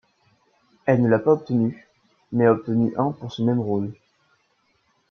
Elle 0.87 1.03
ne 1.03 1.07
l'a 1.07 1.19
pas 1.19 1.33
obtenu, 1.33 1.85
mais 2.31 2.47
a 2.47 2.53
obtenu 2.53 2.91
un 2.97 3.11
pour 3.11 3.31
ce 3.31 3.43
même 3.43 3.59
rôle. 3.61 3.93